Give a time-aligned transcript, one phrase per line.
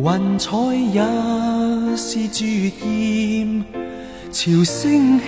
[0.00, 0.56] 云彩
[0.92, 1.02] 也
[1.96, 3.64] 是绝艳，
[4.30, 5.24] 潮升起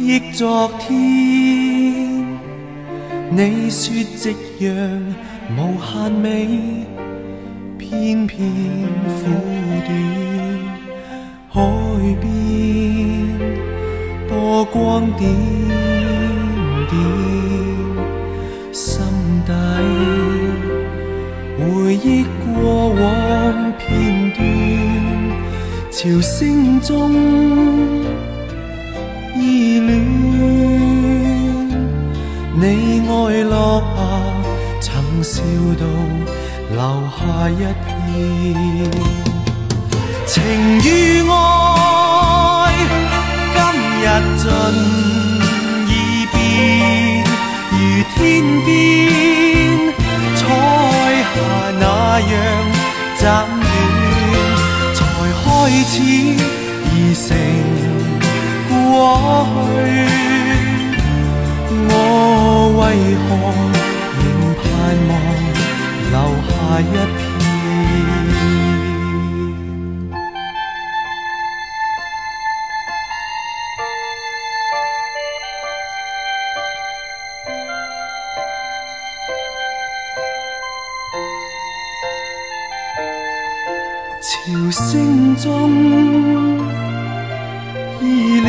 [0.00, 2.26] 忆昨天。
[3.30, 4.74] 你说夕阳
[5.56, 6.84] 无限美，
[7.78, 8.36] 偏偏
[9.06, 9.30] 苦
[9.86, 9.88] 短。
[11.48, 11.62] 海
[12.20, 12.26] 边
[14.28, 15.32] 波光点
[16.90, 16.92] 点，
[18.72, 19.04] 心
[19.46, 19.52] 底
[21.86, 24.42] 回忆过往片段，
[25.92, 27.14] 潮声中
[29.36, 29.88] 依恋。
[32.60, 32.64] 你
[33.08, 33.12] 爱
[33.44, 34.02] 落霞，
[34.80, 35.40] 曾笑
[35.78, 35.86] 到
[36.72, 36.76] 留
[37.14, 37.88] 下一片
[40.26, 40.42] 情
[40.82, 41.32] 与爱，
[43.54, 43.56] 今
[44.02, 44.04] 日
[44.42, 44.44] 尽
[45.86, 45.92] 已
[46.32, 46.34] 变，
[47.70, 47.74] 如
[48.16, 48.18] 天
[48.64, 49.45] 边
[51.78, 51.84] 那
[52.20, 52.32] 样
[53.18, 53.24] 暂
[53.60, 53.64] 暖，
[54.94, 54.98] 才
[55.42, 55.44] 开
[55.84, 57.24] 始已成
[58.68, 58.72] 过
[59.44, 59.54] 去。
[61.88, 61.90] 我
[62.78, 62.80] 为
[63.22, 63.26] 何
[64.18, 64.24] 仍
[64.60, 64.64] 盼
[65.08, 65.12] 望
[66.10, 66.14] 留
[66.46, 66.50] 下
[66.80, 66.82] 一
[67.16, 67.18] 片
[84.26, 84.32] 潮
[84.72, 85.46] 声中
[88.02, 88.04] 依
[88.40, 88.46] 恋。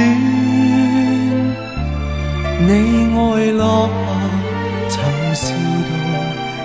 [2.66, 2.70] 你
[3.14, 3.20] 爱
[3.52, 3.96] 落霞，
[4.90, 4.96] 曾
[5.36, 5.54] 笑
[5.88, 5.90] 到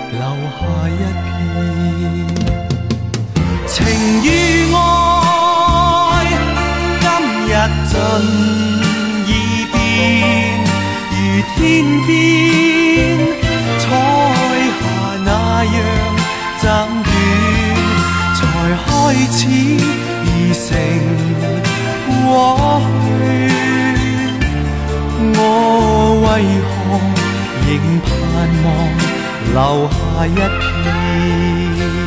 [0.09, 0.17] 留
[0.57, 0.59] 下
[0.89, 0.91] 一
[1.21, 1.29] 片
[3.67, 3.73] 情
[4.23, 4.27] 与
[4.73, 4.75] 爱，
[6.99, 7.05] 今
[7.45, 7.51] 日
[7.91, 7.93] 尽
[9.27, 9.29] 已
[9.71, 9.77] 变，
[11.11, 11.13] 如
[11.55, 11.61] 天
[12.07, 12.09] 边
[19.13, 20.67] 才开始已成
[22.25, 22.27] 过
[23.03, 23.05] 去。
[25.35, 25.37] 我
[26.23, 26.27] 为
[26.69, 26.71] 何
[27.67, 27.71] 仍
[28.05, 28.11] 盼
[28.63, 28.67] 望
[29.53, 29.57] 留
[29.89, 30.29] 下一
[30.59, 32.02] 片？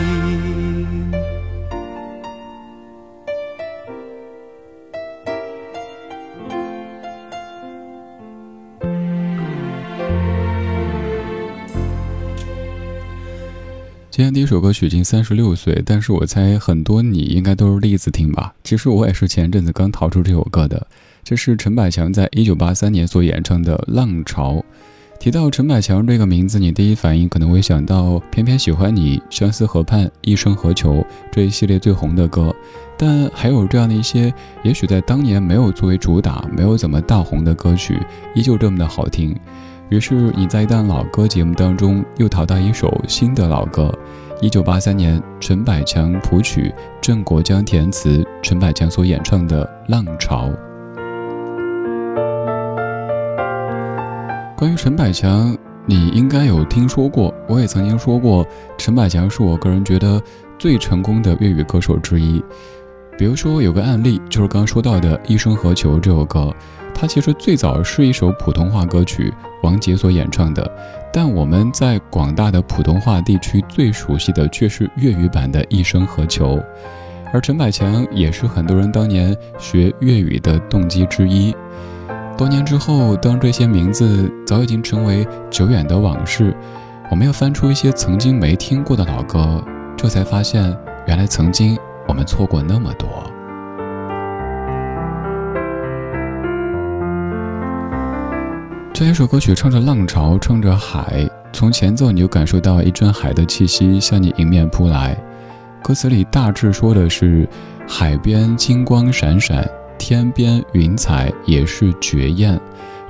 [14.17, 18.55] 今天第一首歌曲已经三十六岁，但是我猜很多你应该都是第一次听吧。
[18.65, 20.87] 其实我也是前阵子刚逃出这首歌的。
[21.23, 24.55] 这是陈百强在一九八三年所演唱的《浪潮》。
[25.21, 30.95] 提到陈百强这个名字，你第一反应可能会想到《偏偏喜欢你》《相思河畔》《一生何求》
[31.31, 32.57] 这一系列最红的歌，
[32.97, 38.01] 但还有这样的一些，也许在当年没有作为主打、没有怎么大红的歌曲，
[38.35, 39.39] 依旧这么的好听。
[39.89, 43.97] 于是你在一档老歌节目当中又淘到一首新的老歌，
[44.41, 50.49] 一九八三年陈百强谱曲、郑国江填词，陈百强所演唱的《浪潮》。
[54.57, 57.33] 关于陈百强，你应该有听说过。
[57.47, 58.45] 我也曾经说过，
[58.77, 60.21] 陈百强是我个人觉得
[60.59, 62.45] 最成功的粤语歌手之一。
[63.19, 66.55] 比如说，有个案例，就是刚刚说到的《一生何求》这首歌，
[66.95, 69.33] 它其实最早是一首普通话歌曲，
[69.63, 70.71] 王杰所演唱的。
[71.13, 76.57] 但我们在广大的普通话地区最熟悉的却是粤语版的《一生何求》，
[77.33, 81.55] 而陈百强也是很多人当年学粤语的动机之一。
[82.37, 86.55] 多年之后，当这些名字早已经成为久远的往事，
[87.11, 89.65] 我们要翻出一些曾经没听过的老歌，
[89.97, 90.77] 这才发现，
[91.07, 91.79] 原来曾经
[92.17, 93.31] 我们错过那么多。
[98.95, 105.15] 这一首歌曲唱着浪潮，唱着海，从前奏你就感受到一阵海的气息向你迎面扑来。
[105.83, 107.47] 歌词里大致说的是，
[107.87, 109.69] 海边金光闪闪。
[109.99, 112.59] 天边云彩也是绝艳，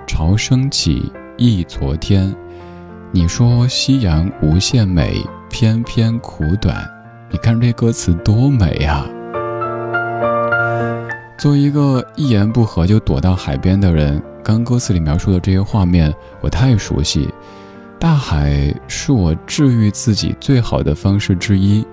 [0.04, 2.34] 潮升起忆昨天。
[3.12, 6.95] 你说夕阳无限美，偏偏苦短。
[7.28, 9.04] 你看这歌词多美呀！
[11.36, 17.28] 作为一个一言不合就躲到海边的人，刚歌词里描述的这些画面，我太熟悉。
[17.98, 21.84] 大海是我治愈自己最好的方式之一。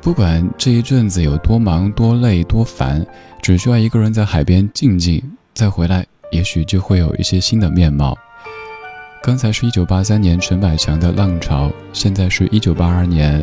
[0.00, 3.04] 不管这一阵子有多忙、多累、多烦，
[3.42, 5.22] 只需要一个人在海边静静，
[5.52, 8.16] 再回来，也许就会有一些新的面貌。
[9.22, 13.42] 刚才是一九八三年陈百强的《浪潮》，现在是一九八二年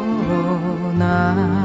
[1.01, 1.60] 啊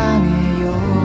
[0.00, 0.99] 把你有。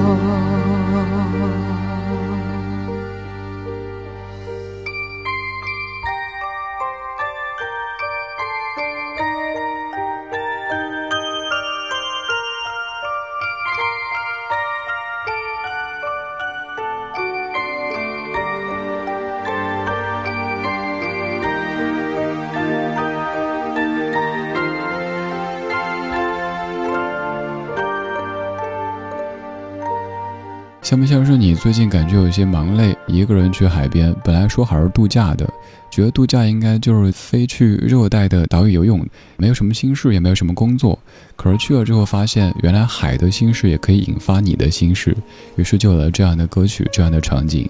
[30.96, 34.16] 像不像是你最近感觉有些忙累，一个人去海边？
[34.24, 35.46] 本来说好是度假的，
[35.92, 40.98] 觉得度假应该就是飞去热带的岛屿游泳，没有什么心事，也没有什么工作。
[41.36, 45.14] 可是去了之后发现，原来海的心事也可以引发你的心事，
[45.58, 47.70] 于是就有了这样的歌曲，这样的场景。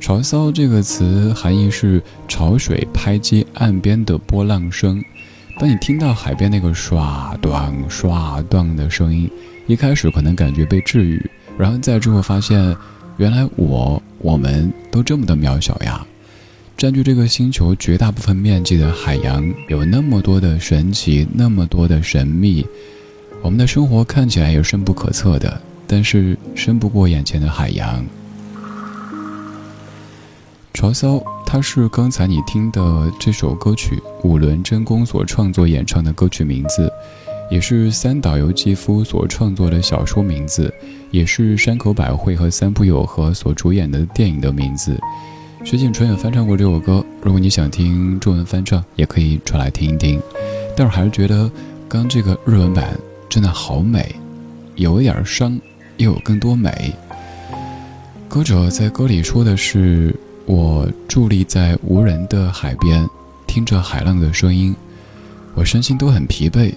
[0.00, 5.00] 潮骚这个词含义是潮水拍击岸边的波浪声。
[5.60, 9.30] 当你听到海边那个唰断唰断的声音，
[9.68, 11.24] 一开始可能感觉被治愈。
[11.58, 12.76] 然后再之后发现，
[13.16, 16.04] 原来我我们都这么的渺小呀！
[16.76, 22.66] 占据这个星球绝大部分面积的海洋，有那么多的神奇，那么多的神秘。
[23.42, 28.04] 我们的生活看起来也深不可测的，但是深不过眼前的海洋。
[30.74, 36.90] 潮骚，它是刚才你听的这首歌曲五轮真弓所创作演唱的歌曲名字。
[37.52, 40.72] 也是三岛由纪夫所创作的小说名字，
[41.10, 44.98] 也是山口百惠和三浦友和所主演的电影的名字。
[45.62, 50.18] 徐景纯也翻唱过这首歌，如果你想听中文翻唱，也可以转来听一听。
[50.74, 51.50] 但是还是觉得
[51.90, 54.16] 刚这个日文版真的好美，
[54.76, 55.60] 有一点伤，
[55.98, 56.94] 又有更多美。
[58.30, 60.16] 歌者在歌里说的是
[60.48, 63.06] ：“我伫立在无人的海边，
[63.46, 64.74] 听着海浪的声音，
[65.54, 66.72] 我身心都很疲惫。”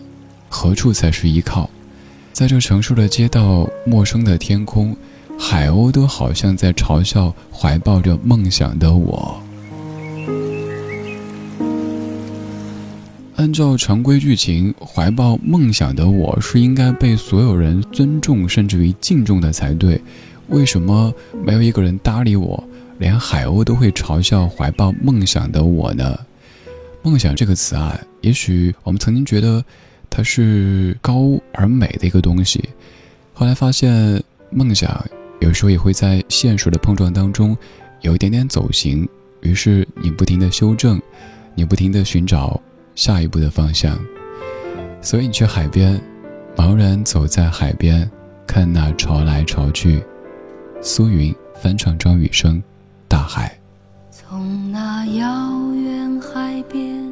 [0.55, 1.69] 何处才是依靠？
[2.31, 4.95] 在这城市的街道，陌生的天空，
[5.37, 9.37] 海鸥都好像在嘲笑怀抱着梦想的我。
[13.35, 20.01] 按照常规剧情，怀抱梦想的我是应该被所有人尊重，甚至于敬重的才对。
[20.47, 21.13] 为什么
[21.45, 22.63] 没有一个人搭理我？
[22.97, 26.17] 连海鸥都会嘲笑怀抱梦想的我呢？
[27.03, 29.61] 梦想这个词啊，也许我们曾经觉得。
[30.15, 32.63] 它是高而美的一个东西。
[33.33, 35.05] 后来发现，梦想
[35.41, 37.55] 有时候也会在现实的碰撞当中
[37.99, 39.05] 有一点点走形，
[39.41, 41.01] 于是你不停的修正，
[41.53, 42.61] 你不停的寻找
[42.95, 43.99] 下一步的方向。
[45.01, 46.01] 所以你去海边，
[46.55, 48.09] 茫然走在海边，
[48.47, 50.01] 看那潮来潮去。
[50.81, 52.55] 苏云翻唱张雨生，
[53.09, 53.59] 《大海》。
[54.15, 57.11] 从那遥远海边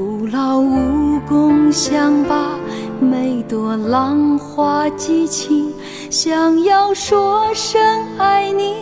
[0.00, 2.58] 徒劳无功，想把
[2.98, 5.74] 每朵浪花记清。
[6.08, 7.78] 想要说声
[8.16, 8.76] 爱你，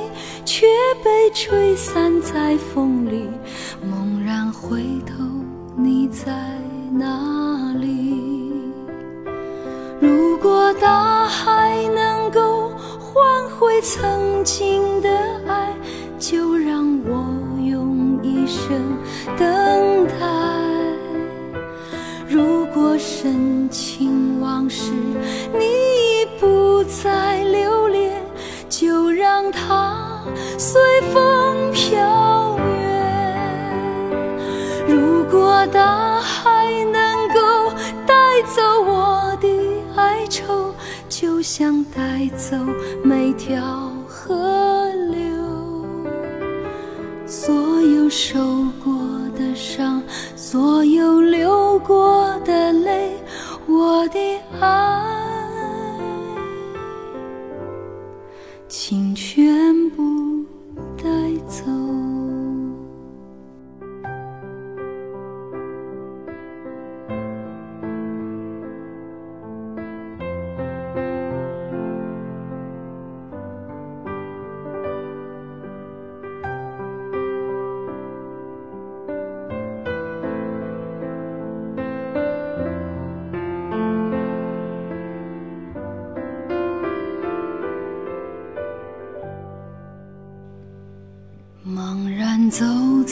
[0.45, 0.65] 却
[1.03, 3.29] 被吹散在风里。
[3.83, 5.25] 猛然回头，
[5.77, 6.33] 你在
[6.93, 8.53] 哪里？
[10.01, 12.71] 如果大海能够
[13.01, 15.09] 换回曾经的
[15.49, 15.75] 爱，
[16.17, 17.27] 就让我
[17.65, 18.71] 用一生
[19.37, 20.58] 等待。
[29.49, 30.21] 让它
[30.59, 30.78] 随
[31.12, 33.64] 风飘远。
[34.87, 37.73] 如果大海能够
[38.07, 38.14] 带
[38.55, 39.49] 走我的
[39.97, 40.75] 哀愁，
[41.09, 42.57] 就像带走
[43.02, 45.23] 每条河流，
[47.26, 48.38] 所有受
[48.85, 48.93] 过
[49.35, 50.02] 的伤，
[50.37, 53.12] 所有流过的泪，
[53.67, 54.19] 我的
[54.61, 54.98] 爱，
[58.88, 59.58] 心却。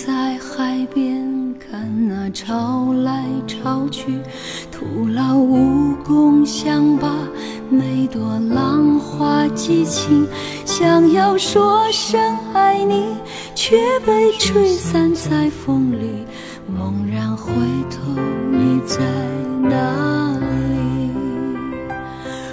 [0.04, 4.20] 在海边，看那潮来潮去，
[4.70, 7.08] 徒劳无功，想把
[7.70, 10.28] 每朵浪花记清。
[10.66, 12.20] 想要说声
[12.52, 13.06] 爱你，
[13.54, 16.26] 却被吹散在风里。
[16.68, 17.54] 猛然回
[17.90, 18.20] 头，
[18.52, 18.98] 你在
[19.62, 21.10] 哪里？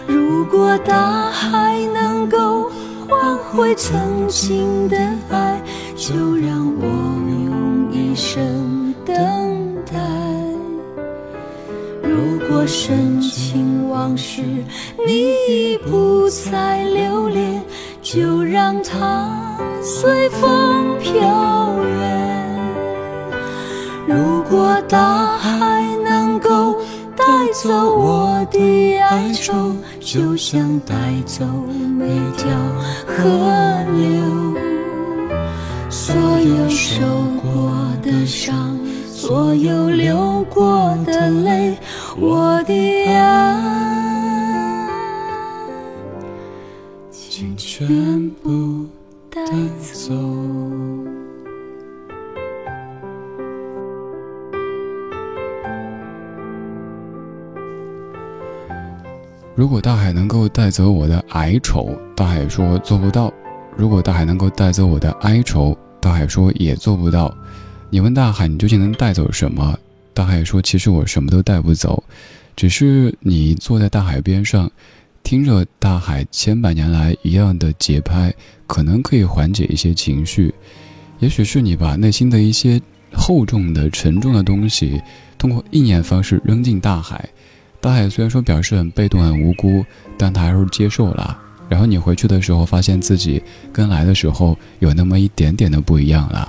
[0.08, 2.72] 如果大海能够
[3.06, 4.98] 换回曾经的
[5.30, 5.62] 爱，
[5.98, 7.22] 就让我
[8.14, 9.16] 一生等
[9.92, 10.00] 待。
[12.04, 14.44] 如果深情往事
[15.08, 17.60] 你已不再留恋，
[18.04, 21.24] 就让它随风飘
[21.84, 22.60] 远。
[24.06, 26.76] 如果大海能够
[27.18, 30.94] 带走我的哀愁，就像带
[31.26, 31.44] 走
[31.98, 32.06] 每
[32.38, 32.48] 条
[33.08, 33.24] 河
[33.98, 34.73] 流。
[35.94, 37.06] 所有受
[37.40, 37.72] 过
[38.02, 41.78] 的伤，所有流过的泪，
[42.18, 42.74] 我的
[43.14, 43.56] 爱，
[47.12, 48.88] 请全部
[49.30, 49.40] 带
[49.80, 50.12] 走。
[59.54, 63.32] 如果大海能够带走我的哀愁，大海说做不到；
[63.78, 67.34] 如果大海能够带走我的哀愁，大海说也做不到。
[67.90, 69.80] 你问大海，你究竟能带走什么？
[70.14, 72.04] 大海说，其实我什么都带不走，
[72.58, 74.70] 只是你坐在大海边上，
[75.24, 78.34] 听着大海千百年来一样的节拍，
[78.68, 80.54] 可能可以缓解一些情绪。
[81.20, 82.82] 也许是你把内心的一些
[83.14, 85.02] 厚重的、沉重的东西，
[85.38, 87.30] 通过意念方式扔进大海。
[87.80, 89.86] 大海虽然说表示很被动、很无辜，
[90.18, 91.40] 但他还是接受了。
[91.74, 96.48] 然后你回去的时候，发现自己跟来的时候有那么一点点的不一样了。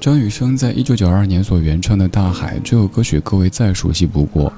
[0.00, 4.50] 张雨生在一九九二年所原创的《大海》这首歌曲，各位再熟悉不过。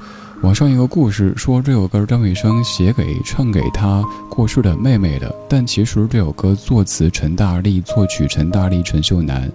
[0.42, 4.00] 网上有个故事说，这首歌张雨生写给唱给他
[4.30, 9.50] 过世的妹妹的，但其实这首歌作词陈大力，作曲陈大力、陈秀楠。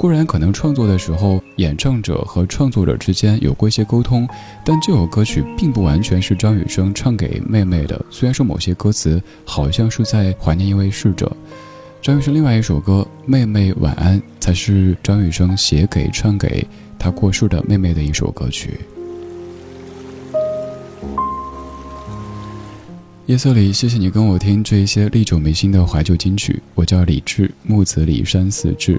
[0.00, 4.26] 固然可能创作的时候演唱者和创作者之间有过一些沟通，
[4.64, 8.02] 但这首歌曲并不完全是张雨生唱给妹妹的。
[8.08, 11.30] 虽然说某些歌词好像是在怀念一位逝者，
[12.00, 16.66] 张雨生另外一首歌《妹妹晚安》才是张雨生写给唱给
[16.98, 18.80] 他过世的妹妹的一首歌曲。
[23.26, 26.58] 夜色里，谢谢你跟我听这一些历久弥新的怀旧金曲。
[26.74, 28.98] 我叫李志，木子李山寺志。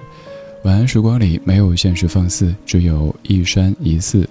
[0.63, 4.29] 晚安时光里没有现实放肆，只有一山一寺。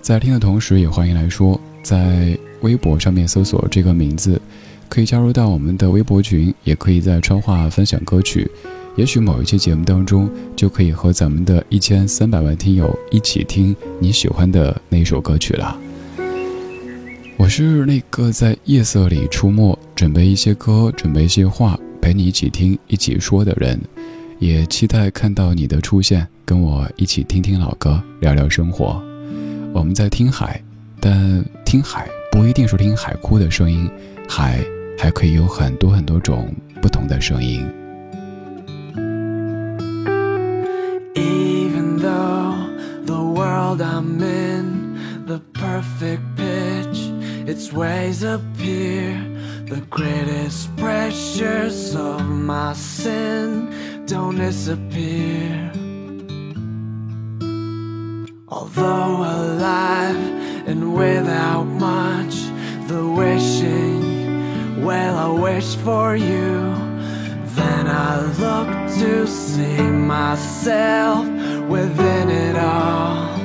[0.00, 4.40] 在听的同时，也欢迎来说，在微博上面搜索这个名字，
[4.88, 8.50] 可以加入到我们的微博群，也可以在超话分享歌曲。
[8.96, 15.78] 也许某一期节目当中，就可以和咱们的一千三百万听友一起听你喜欢的那首歌曲了。
[17.36, 23.78] 我是那个在夜色里出没，准备一些歌，准备一些话，陪你一起听，一起说的人，
[24.38, 29.02] 也期待看到你的出现，跟我一起听听老歌，聊聊生活。
[29.72, 30.62] 我们在听海，
[31.00, 33.90] 但听海不一定是听海哭的声音，
[34.28, 34.60] 海
[34.98, 37.66] 还可以有很多很多种不同的声音。
[41.14, 42.54] Even though
[43.06, 47.10] the world I'm in, the perfect pitch,
[47.46, 49.16] its ways appear.
[49.66, 53.68] The greatest pressures of my sin
[54.06, 55.72] don't disappear.
[58.48, 60.16] Although alive
[60.68, 62.36] and without much,
[62.86, 66.72] the wishing, well, I wish for you.
[67.56, 68.68] Then I look
[69.00, 71.26] to see myself
[71.68, 73.36] within it all.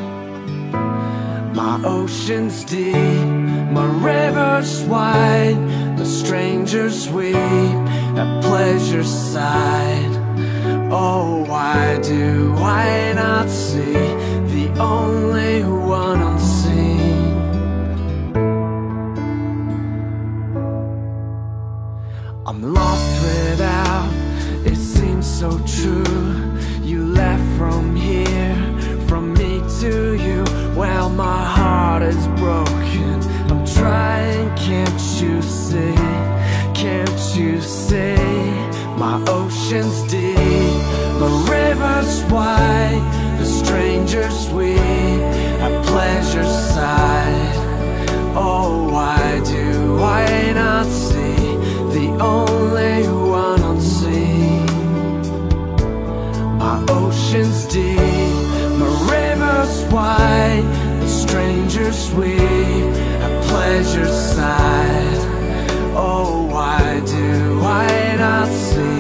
[1.56, 3.26] My ocean's deep,
[3.74, 5.58] my river's wide,
[5.98, 10.11] the strangers weep at pleasure's side.
[10.94, 17.32] Oh, why do I not see the only one unseen?
[22.46, 24.12] I'm lost without,
[24.66, 26.04] it seems so true.
[26.84, 28.58] You left from here,
[29.08, 30.44] from me to you.
[30.76, 33.22] Well, my heart is broken.
[33.50, 35.96] I'm trying, can't you see?
[36.76, 38.11] Can't you see?
[39.02, 40.38] My ocean's deep,
[41.20, 43.02] my river's wide.
[43.40, 47.56] The strangers weep at pleasure's side.
[48.36, 51.36] Oh, why do I not see
[51.96, 54.68] the only one unseen?
[56.60, 57.98] My ocean's deep,
[58.78, 60.64] my river's wide.
[61.02, 62.94] The strangers weep
[63.26, 65.22] at pleasure's side.
[65.96, 68.91] Oh, why do I not see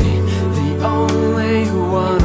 [1.91, 2.20] one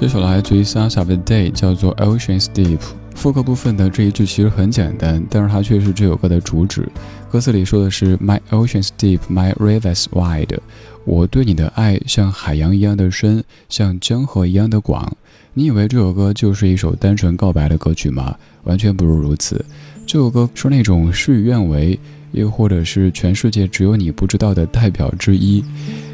[0.00, 2.78] 这首来自于 Sasha 的 Day 叫做 Ocean's Deep。
[3.16, 6.88] 副歌部分的这一句其实很简单，但是它却是这首歌的主旨。
[7.32, 10.56] 歌词里说的是 My ocean's deep, my rivers wide。
[11.04, 15.16] 我对你的爱像海洋一样的深，像江河一样的广。
[15.52, 18.36] 你以为这首歌就是一首单纯告白的歌曲吗？
[18.62, 19.64] 完全不如如此。
[20.06, 21.98] 这首歌是那种事与愿违，
[22.32, 25.64] 又或者是全世界只有你不知道的代表之一。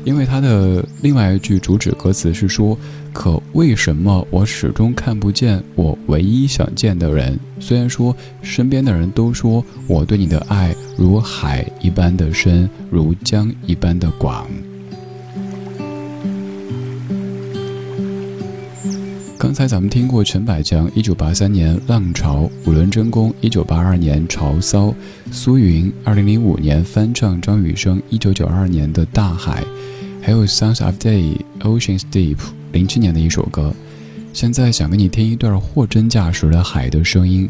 [0.05, 2.77] 因为他的另外一句主旨歌词是说
[3.11, 7.39] ：“可为什么我始终看不见我唯一想见的人？
[7.59, 14.47] 虽然说身边的人都说我对你的爱如海一般的深，如江一般的广。”
[19.55, 24.89] 刚才咱们听过陈百强一九八三年《浪潮》，五轮真功一九八二年《潮骚》，
[25.31, 29.63] 苏云二零零五年翻唱张雨生一九九二年的《大海》。
[30.21, 32.39] 还有《Sounds of Day》，Ocean's Deep，
[32.73, 33.73] 零七年的一首歌。
[34.33, 37.49] 现在想给你听一段货真价实的海的声音，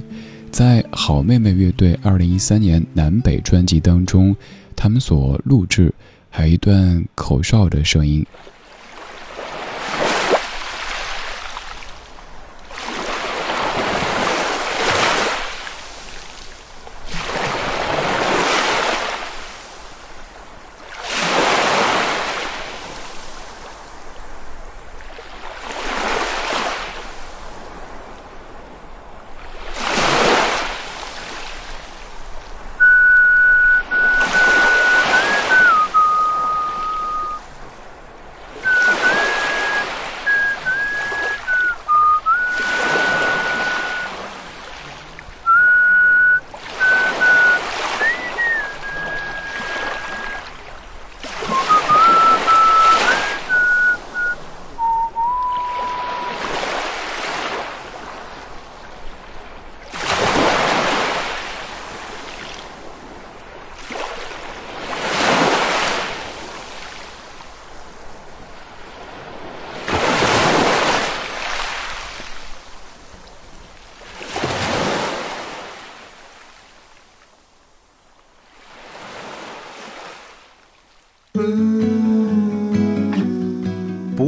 [0.50, 4.36] 在好妹妹乐队二零一三年南北专辑当中，
[4.76, 5.90] 他们所录制，
[6.28, 8.22] 还有一段口哨的声音。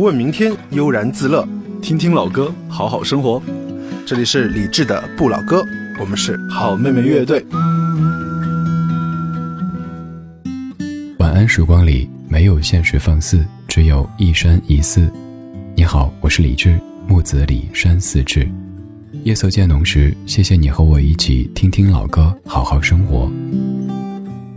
[0.06, 1.44] 问明天，悠然自乐，
[1.82, 3.42] 听听老歌，好好生活。
[4.06, 5.64] 这里是李志的不老歌，
[5.98, 7.44] 我们是好妹妹乐队。
[11.18, 15.10] 晚安时光里没有现实放肆，只有一山一寺。
[15.74, 18.48] 你好，我是李志，木子李山寺志。
[19.24, 23.28] 夜色渐浓时，谢谢你和我一起听听老歌，好好生活。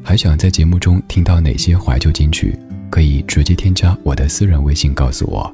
[0.03, 2.55] 还想在节目中听到哪些怀旧金曲？
[2.89, 5.52] 可以直接添加我的私人微信告诉我，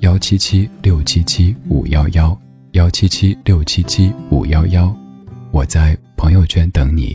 [0.00, 2.38] 幺七七六七七五幺幺
[2.72, 4.94] 幺七七六七七五幺幺，
[5.50, 7.14] 我在朋友圈等你。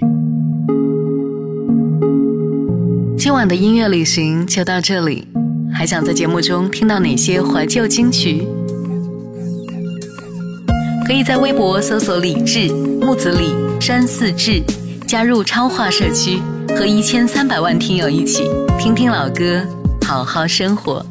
[3.17, 5.28] 今晚的音乐旅行就到这里，
[5.71, 8.47] 还想在节目中听到哪些怀旧金曲？
[11.06, 14.62] 可以在微博搜索“李志木子李山寺志”，
[15.08, 16.39] 加入超话社区。
[16.75, 18.43] 和一千三百万听友一起
[18.79, 19.63] 听听老歌，
[20.05, 21.05] 好好生活。